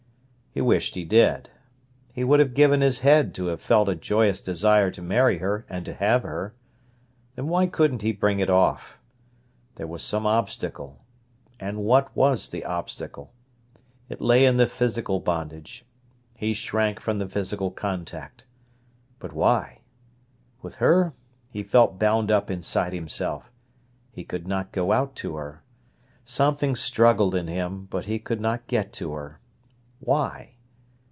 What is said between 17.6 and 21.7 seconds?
contact. But why? With her he